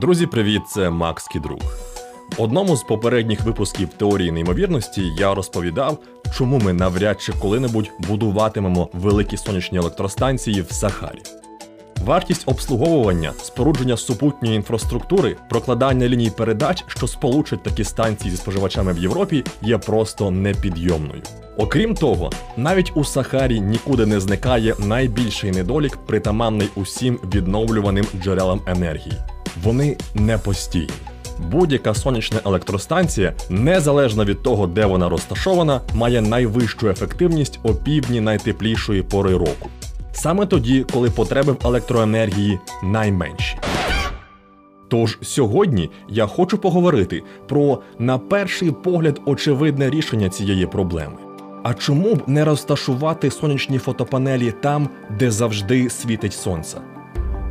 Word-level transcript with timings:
Друзі, 0.00 0.26
привіт! 0.26 0.62
Це 0.68 0.90
Макс 0.90 1.28
Кідрук. 1.28 1.60
В 2.38 2.42
одному 2.42 2.76
з 2.76 2.82
попередніх 2.82 3.40
випусків 3.40 3.88
теорії 3.88 4.32
неймовірності 4.32 5.02
я 5.18 5.34
розповідав, 5.34 5.98
чому 6.34 6.58
ми 6.58 6.72
навряд 6.72 7.20
чи 7.20 7.32
коли-небудь 7.32 7.90
будуватимемо 7.98 8.88
великі 8.92 9.36
сонячні 9.36 9.78
електростанції 9.78 10.62
в 10.62 10.72
Сахарі. 10.72 11.22
Вартість 12.04 12.42
обслуговування, 12.46 13.32
спорудження 13.42 13.96
супутньої 13.96 14.56
інфраструктури, 14.56 15.36
прокладання 15.50 16.08
ліній 16.08 16.30
передач, 16.30 16.84
що 16.88 17.06
сполучать 17.06 17.62
такі 17.62 17.84
станції 17.84 18.30
зі 18.30 18.36
споживачами 18.36 18.92
в 18.92 18.98
Європі, 18.98 19.44
є 19.62 19.78
просто 19.78 20.30
непідйомною. 20.30 21.22
Окрім 21.56 21.94
того, 21.94 22.30
навіть 22.56 22.92
у 22.94 23.04
Сахарі 23.04 23.60
нікуди 23.60 24.06
не 24.06 24.20
зникає 24.20 24.74
найбільший 24.78 25.50
недолік, 25.50 25.96
притаманний 25.96 26.68
усім 26.74 27.18
відновлюваним 27.34 28.06
джерелам 28.22 28.60
енергії. 28.66 29.18
Вони 29.62 29.96
не 30.14 30.38
постійні. 30.38 30.90
Будь-яка 31.50 31.94
сонячна 31.94 32.40
електростанція, 32.44 33.32
незалежно 33.50 34.24
від 34.24 34.42
того, 34.42 34.66
де 34.66 34.86
вона 34.86 35.08
розташована, 35.08 35.80
має 35.94 36.20
найвищу 36.20 36.88
ефективність 36.88 37.60
опівдні 37.62 38.20
найтеплішої 38.20 39.02
пори 39.02 39.32
року. 39.32 39.70
Саме 40.12 40.46
тоді, 40.46 40.86
коли 40.92 41.10
потреби 41.10 41.52
в 41.52 41.66
електроенергії 41.66 42.58
найменші. 42.82 43.56
Тож 44.88 45.18
сьогодні 45.22 45.90
я 46.08 46.26
хочу 46.26 46.58
поговорити 46.58 47.22
про, 47.48 47.78
на 47.98 48.18
перший 48.18 48.70
погляд, 48.70 49.20
очевидне 49.26 49.90
рішення 49.90 50.28
цієї 50.28 50.66
проблеми. 50.66 51.16
А 51.62 51.74
чому 51.74 52.14
б 52.14 52.22
не 52.26 52.44
розташувати 52.44 53.30
сонячні 53.30 53.78
фотопанелі 53.78 54.52
там, 54.62 54.88
де 55.18 55.30
завжди 55.30 55.90
світить 55.90 56.32
сонце? 56.32 56.78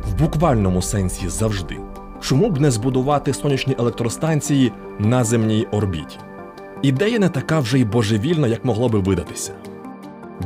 В 0.08 0.18
буквальному 0.18 0.82
сенсі 0.82 1.28
завжди. 1.28 1.76
Чому 2.20 2.50
б 2.50 2.60
не 2.60 2.70
збудувати 2.70 3.34
сонячні 3.34 3.76
електростанції 3.78 4.72
на 4.98 5.24
земній 5.24 5.66
орбіті? 5.72 6.18
Ідея 6.82 7.18
не 7.18 7.28
така 7.28 7.60
вже 7.60 7.78
й 7.78 7.84
божевільна, 7.84 8.46
як 8.46 8.64
могло 8.64 8.88
би 8.88 8.98
видатися. 8.98 9.52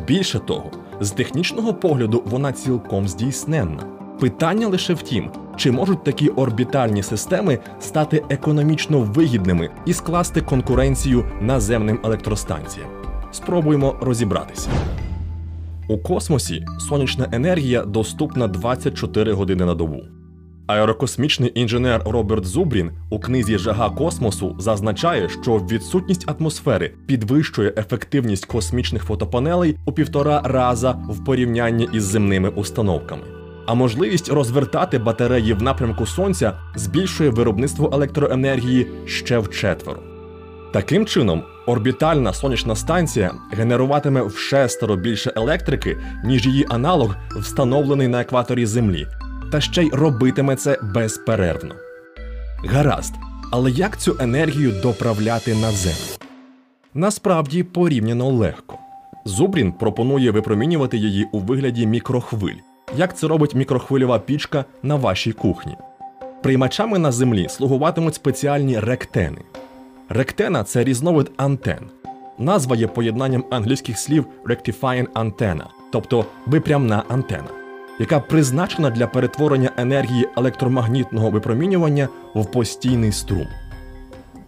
Більше 0.06 0.39
того, 0.39 0.70
з 1.00 1.11
технічного 1.11 1.75
погляду 1.75 2.23
вона 2.27 2.53
цілком 2.53 3.09
здійсненна. 3.09 3.83
Питання 4.20 4.69
лише 4.69 4.95
в 4.95 5.03
тім, 5.03 5.31
чи 5.56 5.73
можуть 5.73 6.05
такі 6.05 6.28
орбітальні 6.28 7.03
системи 7.03 7.59
стати 7.81 8.25
економічно 8.28 9.00
вигідними 9.00 9.70
і 9.87 9.93
скласти 9.93 10.41
конкуренцію 10.41 11.25
наземним 11.41 12.00
електростанціям. 12.05 12.89
Спробуємо 13.31 13.97
розібратися. 14.00 14.70
У 15.89 15.98
космосі 15.98 16.65
сонячна 16.78 17.28
енергія 17.33 17.84
доступна 17.84 18.48
24 18.48 19.33
години 19.33 19.65
на 19.65 19.75
добу. 19.75 20.00
Аерокосмічний 20.67 21.53
інженер 21.55 22.03
Роберт 22.05 22.47
Зубрін 22.47 22.91
у 23.11 23.21
книзі 23.21 23.59
Жага 23.59 23.91
космосу 23.91 24.57
зазначає, 24.59 25.29
що 25.29 25.57
відсутність 25.57 26.31
атмосфери 26.31 26.95
підвищує 27.07 27.75
ефективність 27.77 28.45
космічних 28.45 29.05
фотопанелей 29.05 29.77
у 29.87 29.93
півтора 29.93 30.41
раза 30.45 30.91
в 30.91 31.25
порівнянні 31.25 31.89
із 31.93 32.05
земними 32.05 32.49
установками. 32.49 33.23
А 33.67 33.75
можливість 33.75 34.29
розвертати 34.29 34.99
батареї 34.99 35.55
в 35.55 35.63
напрямку 35.63 36.07
сонця 36.07 36.59
збільшує 36.75 37.31
виробництво 37.31 37.91
електроенергії 37.93 38.87
ще 39.07 39.39
вчетверо. 39.39 39.99
Таким 40.73 41.07
чином, 41.07 41.43
орбітальна 41.67 42.33
сонячна 42.33 42.77
станція 42.77 43.35
генеруватиме 43.53 44.23
в 44.23 44.37
шестеро 44.37 44.97
більше 44.97 45.33
електрики, 45.37 45.99
ніж 46.25 46.47
її 46.47 46.67
аналог, 46.69 47.15
встановлений 47.41 48.09
на 48.09 48.21
екваторі 48.21 48.67
Землі, 48.67 49.07
та 49.53 49.61
ще 49.61 49.83
й 49.83 49.91
робитиме 49.91 50.56
це 50.56 50.78
безперервно. 50.83 51.75
Гаразд, 52.64 53.14
але 53.50 53.70
як 53.70 53.99
цю 53.99 54.16
енергію 54.21 54.72
доправляти 54.82 55.54
на 55.54 55.71
землю? 55.71 56.16
Насправді 56.94 57.62
порівняно 57.62 58.28
легко. 58.28 58.78
Зубрін 59.25 59.72
пропонує 59.72 60.31
випромінювати 60.31 60.97
її 60.97 61.28
у 61.32 61.38
вигляді 61.38 61.87
мікрохвиль, 61.87 62.56
як 62.97 63.19
це 63.19 63.28
робить 63.28 63.54
мікрохвильова 63.54 64.19
пічка 64.19 64.65
на 64.82 64.94
вашій 64.94 65.32
кухні. 65.32 65.77
Приймачами 66.43 66.98
на 66.98 67.12
землі 67.12 67.48
слугуватимуть 67.48 68.15
спеціальні 68.15 68.81
ректени. 68.81 69.38
Ректена 70.09 70.65
це 70.65 70.84
різновид 70.84 71.31
антен. 71.37 71.91
Назва 72.38 72.77
є 72.77 72.87
поєднанням 72.87 73.44
англійських 73.50 73.98
слів 73.98 74.27
rectifying 74.44 75.06
antenna, 75.06 75.65
тобто 75.93 76.25
випрямна 76.47 77.03
антена, 77.09 77.62
яка 78.03 78.21
призначена 78.21 78.91
для 78.91 79.07
перетворення 79.07 79.71
енергії 79.77 80.29
електромагнітного 80.37 81.31
випромінювання 81.31 82.09
в 82.35 82.47
постійний 82.47 83.13
струм. 83.13 83.47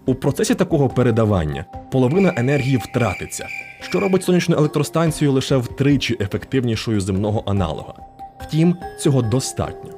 У 0.07 0.15
процесі 0.15 0.55
такого 0.55 0.89
передавання 0.89 1.65
половина 1.93 2.35
енергії 2.37 2.77
втратиться, 2.77 3.47
що 3.81 4.01
робить 4.01 4.25
сонячну 4.25 4.57
електростанцію 4.57 5.33
лише 5.33 5.57
втричі 5.57 6.17
ефективнішою 6.21 7.01
земного 7.01 7.43
аналога. 7.47 7.95
Втім, 8.41 8.77
цього 9.01 9.23
достатньо. 9.23 9.91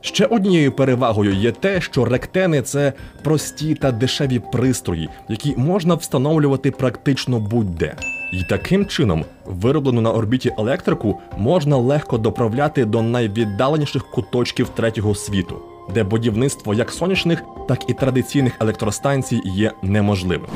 Ще 0.00 0.26
однією 0.26 0.72
перевагою 0.72 1.34
є 1.34 1.52
те, 1.52 1.80
що 1.80 2.04
ректени 2.04 2.62
це 2.62 2.92
прості 3.22 3.74
та 3.74 3.92
дешеві 3.92 4.38
пристрої, 4.52 5.08
які 5.28 5.54
можна 5.56 5.94
встановлювати 5.94 6.70
практично 6.70 7.40
будь-де. 7.40 7.94
І 8.32 8.42
таким 8.42 8.86
чином 8.86 9.24
вироблену 9.46 10.00
на 10.00 10.12
орбіті 10.12 10.52
електрику 10.58 11.20
можна 11.38 11.76
легко 11.76 12.18
доправляти 12.18 12.84
до 12.84 13.02
найвіддаленіших 13.02 14.10
куточків 14.10 14.68
третього 14.68 15.14
світу, 15.14 15.56
де 15.94 16.04
будівництво 16.04 16.74
як 16.74 16.90
сонячних, 16.90 17.42
так 17.68 17.90
і 17.90 17.94
традиційних 17.94 18.52
електростанцій 18.60 19.40
є 19.44 19.72
неможливим. 19.82 20.46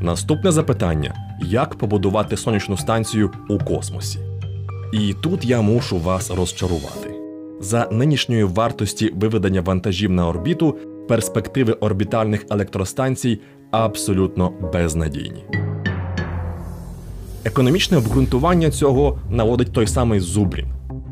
Наступне 0.00 0.52
запитання: 0.52 1.14
як 1.42 1.74
побудувати 1.74 2.36
сонячну 2.36 2.76
станцію 2.76 3.30
у 3.48 3.58
космосі? 3.58 4.18
І 4.92 5.14
тут 5.22 5.44
я 5.44 5.60
мушу 5.60 5.98
вас 5.98 6.30
розчарувати. 6.30 7.14
За 7.60 7.88
нинішньої 7.92 8.44
вартості 8.44 9.12
виведення 9.14 9.60
вантажів 9.60 10.10
на 10.10 10.28
орбіту 10.28 10.78
перспективи 11.08 11.72
орбітальних 11.72 12.46
електростанцій 12.50 13.40
абсолютно 13.70 14.52
безнадійні. 14.72 15.67
Економічне 17.48 17.96
обґрунтування 17.96 18.70
цього 18.70 19.18
наводить 19.30 19.72
той 19.72 19.86
самий 19.86 20.20
Зубрін. 20.20 20.66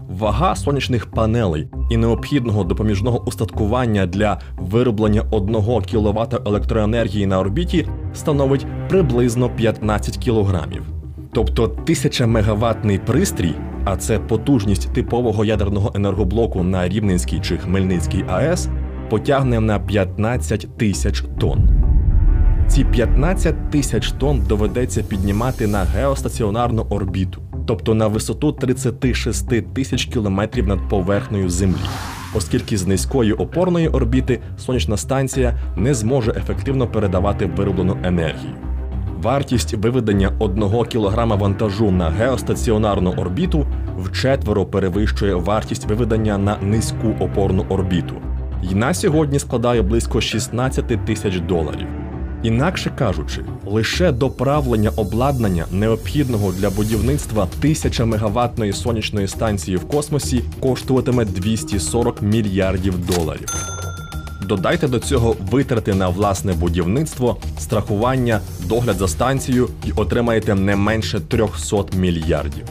Вага 0.08 0.56
сонячних 0.56 1.06
панелей 1.06 1.68
і 1.90 1.96
необхідного 1.96 2.64
допоміжного 2.64 3.24
устаткування 3.26 4.06
для 4.06 4.40
вироблення 4.58 5.22
1 5.30 5.54
кВт 5.62 6.46
електроенергії 6.46 7.26
на 7.26 7.38
орбіті 7.38 7.88
становить 8.14 8.66
приблизно 8.88 9.50
15 9.50 10.24
кг. 10.24 10.66
Тобто 11.32 11.62
1000 11.64 12.26
мегаваттний 12.26 12.98
пристрій, 12.98 13.54
а 13.84 13.96
це 13.96 14.18
потужність 14.18 14.92
типового 14.92 15.44
ядерного 15.44 15.92
енергоблоку 15.94 16.62
на 16.62 16.88
Рівненській 16.88 17.40
чи 17.40 17.56
Хмельницькій 17.56 18.24
АЕС, 18.28 18.68
потягне 19.10 19.60
на 19.60 19.78
15 19.78 20.76
тисяч 20.76 21.24
тонн. 21.40 21.75
Ці 22.68 22.84
15 22.84 23.70
тисяч 23.70 24.12
тонн 24.12 24.42
доведеться 24.48 25.02
піднімати 25.02 25.66
на 25.66 25.84
геостаціонарну 25.84 26.86
орбіту, 26.90 27.42
тобто 27.66 27.94
на 27.94 28.06
висоту 28.06 28.52
36 28.52 29.72
тисяч 29.74 30.04
кілометрів 30.04 30.66
над 30.66 30.88
поверхнею 30.88 31.50
Землі, 31.50 31.76
оскільки 32.34 32.76
з 32.76 32.86
низької 32.86 33.32
опорної 33.32 33.88
орбіти 33.88 34.40
сонячна 34.58 34.96
станція 34.96 35.58
не 35.76 35.94
зможе 35.94 36.30
ефективно 36.30 36.86
передавати 36.86 37.46
вироблену 37.46 37.96
енергію. 38.02 38.52
Вартість 39.22 39.74
виведення 39.74 40.32
1 40.38 40.62
кг 40.92 41.24
вантажу 41.26 41.90
на 41.90 42.10
геостаціонарну 42.10 43.12
орбіту 43.12 43.66
вчетверо 43.98 44.66
перевищує 44.66 45.34
вартість 45.34 45.84
виведення 45.84 46.38
на 46.38 46.56
низьку 46.62 47.14
опорну 47.20 47.66
орбіту, 47.68 48.14
і 48.70 48.74
на 48.74 48.94
сьогодні 48.94 49.38
складає 49.38 49.82
близько 49.82 50.20
16 50.20 51.04
тисяч 51.04 51.40
доларів. 51.40 51.86
Інакше 52.46 52.92
кажучи, 52.98 53.44
лише 53.64 54.12
доправлення 54.12 54.90
обладнання, 54.96 55.66
необхідного 55.72 56.52
для 56.52 56.70
будівництва 56.70 57.42
1000 57.42 58.04
мегаваттної 58.04 58.72
сонячної 58.72 59.28
станції 59.28 59.76
в 59.76 59.88
космосі, 59.88 60.44
коштуватиме 60.60 61.24
240 61.24 62.22
мільярдів 62.22 63.06
доларів. 63.06 63.54
Додайте 64.42 64.88
до 64.88 64.98
цього 64.98 65.36
витрати 65.50 65.94
на 65.94 66.08
власне 66.08 66.52
будівництво, 66.52 67.36
страхування, 67.58 68.40
догляд 68.64 68.96
за 68.96 69.08
станцією 69.08 69.68
і 69.84 69.92
отримаєте 69.96 70.54
не 70.54 70.76
менше 70.76 71.20
300 71.20 71.84
мільярдів. 71.96 72.64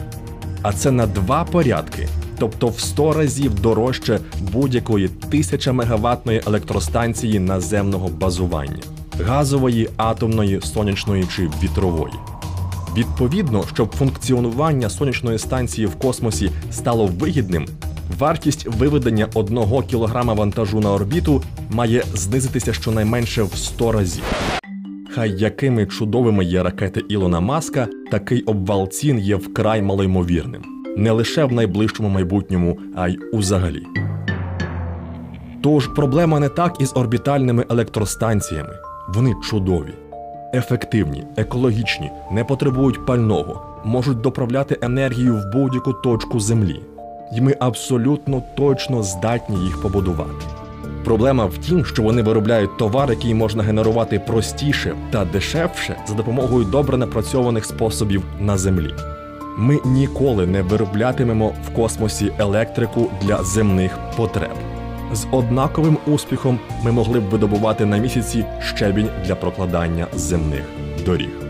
А 0.62 0.72
це 0.72 0.90
на 0.90 1.06
два 1.06 1.44
порядки, 1.44 2.08
тобто 2.38 2.68
в 2.68 2.80
100 2.80 3.12
разів 3.12 3.60
дорожче 3.60 4.20
будь-якої 4.52 5.06
1000 5.06 5.72
мегаваттної 5.72 6.42
електростанції 6.46 7.38
наземного 7.38 8.08
базування 8.08 8.82
газової, 9.20 9.88
атомної, 9.96 10.60
сонячної 10.60 11.24
чи 11.36 11.50
вітрової. 11.62 12.14
Відповідно, 12.96 13.64
щоб 13.74 13.96
функціонування 13.96 14.90
сонячної 14.90 15.38
станції 15.38 15.86
в 15.86 15.96
космосі 15.96 16.50
стало 16.70 17.06
вигідним, 17.06 17.66
Вартість 18.18 18.66
виведення 18.66 19.28
одного 19.34 19.82
кілограма 19.82 20.32
вантажу 20.32 20.80
на 20.80 20.92
орбіту 20.92 21.42
має 21.70 22.02
знизитися 22.14 22.72
щонайменше 22.72 23.42
в 23.42 23.56
100 23.56 23.92
разів. 23.92 24.24
Хай 25.10 25.30
якими 25.30 25.86
чудовими 25.86 26.44
є 26.44 26.62
ракети 26.62 27.02
Ілона 27.08 27.40
Маска, 27.40 27.88
такий 28.10 28.42
обвал 28.42 28.88
цін 28.88 29.18
є 29.18 29.36
вкрай 29.36 29.82
малоймовірним. 29.82 30.62
Не 30.96 31.10
лише 31.10 31.44
в 31.44 31.52
найближчому 31.52 32.08
майбутньому, 32.08 32.78
а 32.96 33.08
й 33.08 33.18
узагалі. 33.32 33.82
Тож 35.62 35.86
проблема 35.86 36.40
не 36.40 36.48
так 36.48 36.80
із 36.80 36.92
орбітальними 36.96 37.64
електростанціями. 37.70 38.85
Вони 39.08 39.34
чудові, 39.42 39.94
ефективні, 40.54 41.24
екологічні, 41.36 42.10
не 42.32 42.44
потребують 42.44 43.06
пального, 43.06 43.62
можуть 43.84 44.20
доправляти 44.20 44.78
енергію 44.82 45.36
в 45.36 45.52
будь-яку 45.52 45.92
точку 45.92 46.40
Землі. 46.40 46.82
І 47.36 47.40
ми 47.40 47.56
абсолютно 47.60 48.42
точно 48.56 49.02
здатні 49.02 49.64
їх 49.64 49.82
побудувати. 49.82 50.46
Проблема 51.04 51.46
в 51.46 51.58
тім, 51.58 51.84
що 51.84 52.02
вони 52.02 52.22
виробляють 52.22 52.78
товар, 52.78 53.10
який 53.10 53.34
можна 53.34 53.62
генерувати 53.62 54.18
простіше 54.18 54.94
та 55.10 55.24
дешевше 55.24 55.96
за 56.08 56.14
допомогою 56.14 56.64
добре 56.64 56.96
напрацьованих 56.96 57.64
способів 57.64 58.22
на 58.40 58.58
землі. 58.58 58.94
Ми 59.58 59.78
ніколи 59.84 60.46
не 60.46 60.62
вироблятимемо 60.62 61.52
в 61.66 61.74
космосі 61.74 62.32
електрику 62.38 63.10
для 63.22 63.42
земних 63.42 63.98
потреб. 64.16 64.75
З 65.12 65.26
однаковим 65.30 65.98
успіхом 66.06 66.58
ми 66.84 66.92
могли 66.92 67.20
б 67.20 67.22
видобувати 67.22 67.86
на 67.86 67.96
місяці 67.96 68.44
щебінь 68.60 69.08
для 69.26 69.34
прокладання 69.34 70.06
земних 70.14 70.64
доріг. 71.04 71.45